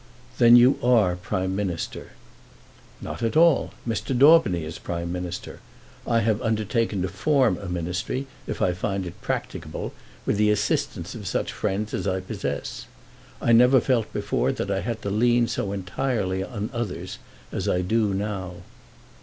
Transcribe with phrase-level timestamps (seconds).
[0.39, 2.13] "Then you are Prime Minister."
[3.01, 3.71] "Not at all.
[3.87, 4.17] Mr.
[4.17, 5.59] Daubeny is Prime Minister.
[6.07, 9.93] I have undertaken to form a ministry, if I find it practicable,
[10.25, 12.87] with the assistance of such friends as I possess.
[13.39, 17.19] I never felt before that I had to lean so entirely on others
[17.51, 18.63] as I do now."